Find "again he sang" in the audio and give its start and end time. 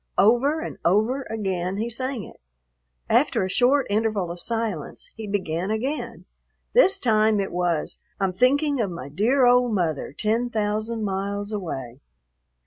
1.29-2.23